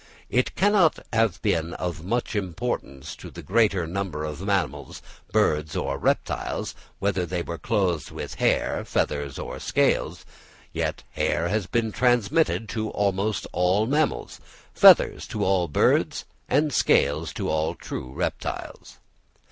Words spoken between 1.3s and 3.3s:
been of much importance to